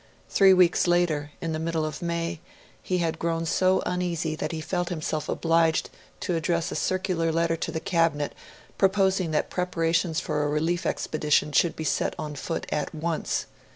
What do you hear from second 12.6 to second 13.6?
at once.